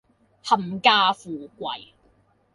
[0.43, 1.91] 冚家富貴